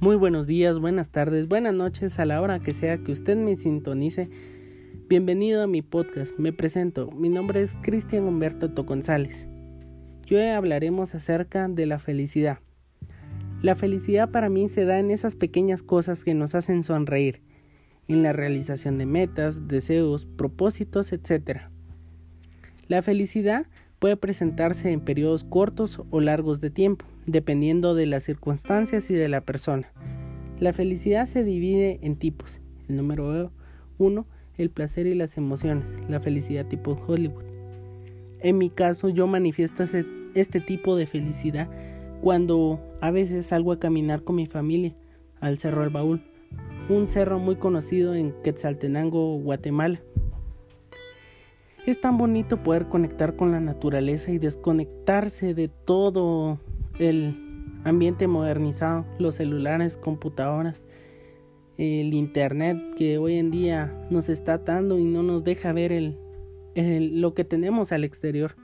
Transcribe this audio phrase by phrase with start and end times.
[0.00, 3.56] Muy buenos días, buenas tardes, buenas noches a la hora que sea que usted me
[3.56, 4.30] sintonice.
[5.08, 6.38] Bienvenido a mi podcast.
[6.38, 7.10] Me presento.
[7.10, 9.48] Mi nombre es Cristian Humberto Toconzales.
[10.28, 12.60] Y hoy hablaremos acerca de la felicidad.
[13.60, 17.42] La felicidad para mí se da en esas pequeñas cosas que nos hacen sonreír,
[18.06, 21.62] en la realización de metas, deseos, propósitos, etc.
[22.86, 23.66] La felicidad
[23.98, 29.28] puede presentarse en periodos cortos o largos de tiempo, dependiendo de las circunstancias y de
[29.28, 29.92] la persona.
[30.60, 32.60] La felicidad se divide en tipos.
[32.88, 33.52] El número
[33.98, 34.26] uno,
[34.56, 37.44] el placer y las emociones, la felicidad tipo Hollywood.
[38.40, 39.84] En mi caso, yo manifiesto
[40.34, 41.68] este tipo de felicidad
[42.22, 44.94] cuando a veces salgo a caminar con mi familia
[45.40, 46.22] al Cerro del Baúl,
[46.88, 50.00] un cerro muy conocido en Quetzaltenango, Guatemala.
[51.88, 56.60] Es tan bonito poder conectar con la naturaleza y desconectarse de todo
[56.98, 57.34] el
[57.82, 60.82] ambiente modernizado, los celulares, computadoras,
[61.78, 66.14] el internet que hoy en día nos está atando y no nos deja ver
[66.74, 68.54] lo que tenemos al exterior.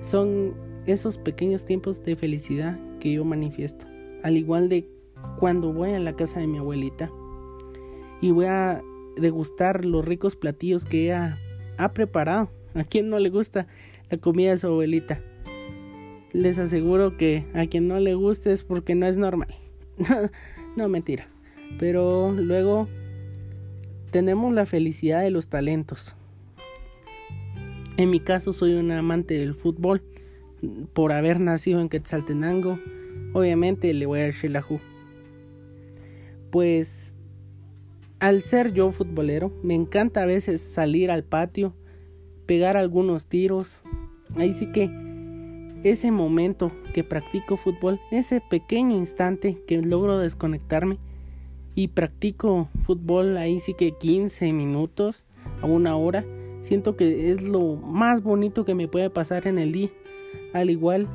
[0.00, 0.54] Son
[0.86, 3.86] esos pequeños tiempos de felicidad que yo manifiesto.
[4.24, 4.90] Al igual de
[5.38, 7.08] cuando voy a la casa de mi abuelita
[8.20, 8.82] y voy a
[9.16, 11.38] degustar los ricos platillos que ella
[11.78, 12.50] ha preparado.
[12.74, 13.66] ¿A quien no le gusta
[14.10, 15.20] la comida de su abuelita?
[16.32, 19.54] Les aseguro que a quien no le guste es porque no es normal.
[20.76, 21.28] no, mentira.
[21.78, 22.88] Pero luego
[24.10, 26.14] tenemos la felicidad de los talentos.
[27.96, 30.02] En mi caso soy un amante del fútbol
[30.92, 32.78] por haber nacido en Quetzaltenango.
[33.32, 34.64] Obviamente le voy a decir la
[36.50, 37.01] Pues
[38.22, 41.74] al ser yo futbolero, me encanta a veces salir al patio,
[42.46, 43.82] pegar algunos tiros.
[44.36, 44.88] Ahí sí que
[45.82, 50.98] ese momento que practico fútbol, ese pequeño instante que logro desconectarme
[51.74, 55.24] y practico fútbol ahí sí que 15 minutos
[55.60, 56.24] a una hora,
[56.60, 59.90] siento que es lo más bonito que me puede pasar en el día.
[60.52, 61.08] Al igual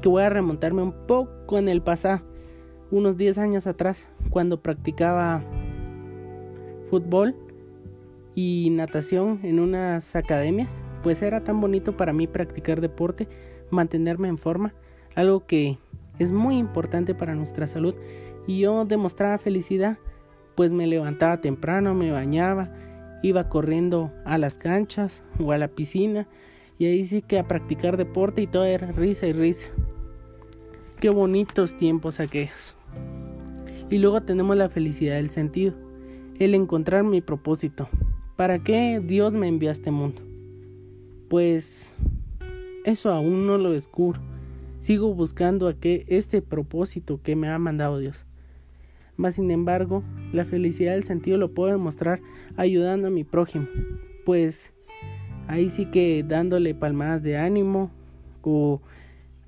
[0.00, 2.22] que voy a remontarme un poco en el pasado,
[2.90, 5.44] unos 10 años atrás, cuando practicaba
[6.90, 7.34] fútbol
[8.34, 10.70] y natación en unas academias,
[11.02, 13.28] pues era tan bonito para mí practicar deporte,
[13.70, 14.74] mantenerme en forma,
[15.14, 15.78] algo que
[16.18, 17.94] es muy importante para nuestra salud
[18.46, 19.98] y yo demostraba felicidad,
[20.54, 22.70] pues me levantaba temprano, me bañaba,
[23.22, 26.28] iba corriendo a las canchas o a la piscina
[26.78, 29.68] y ahí sí que a practicar deporte y todo era risa y risa.
[31.00, 32.74] Qué bonitos tiempos aquellos.
[33.90, 35.83] Y luego tenemos la felicidad del sentido
[36.38, 37.88] el encontrar mi propósito.
[38.36, 40.22] ¿Para qué Dios me envió a este mundo?
[41.28, 41.94] Pues
[42.84, 44.20] eso aún no lo descubro.
[44.78, 48.26] Sigo buscando a que este propósito que me ha mandado Dios.
[49.16, 50.02] Mas sin embargo,
[50.32, 52.20] la felicidad del sentido lo puedo demostrar
[52.56, 53.66] ayudando a mi prójimo.
[54.24, 54.74] Pues
[55.46, 57.90] ahí sí que dándole palmadas de ánimo
[58.42, 58.80] o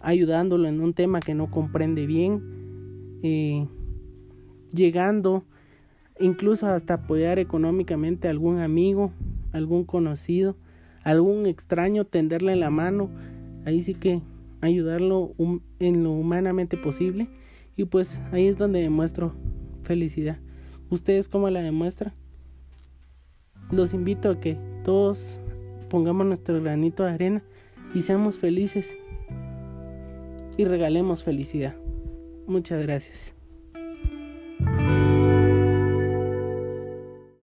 [0.00, 3.66] ayudándolo en un tema que no comprende bien, eh,
[4.72, 5.44] llegando
[6.20, 9.12] incluso hasta apoyar económicamente a algún amigo,
[9.52, 10.56] algún conocido,
[11.02, 13.10] algún extraño, tenderle la mano,
[13.64, 14.22] ahí sí que
[14.60, 15.34] ayudarlo
[15.78, 17.28] en lo humanamente posible
[17.76, 19.34] y pues ahí es donde demuestro
[19.82, 20.38] felicidad.
[20.90, 22.14] ¿Ustedes cómo la demuestran?
[23.70, 25.40] Los invito a que todos
[25.88, 27.42] pongamos nuestro granito de arena
[27.94, 28.94] y seamos felices
[30.56, 31.76] y regalemos felicidad.
[32.46, 33.35] Muchas gracias.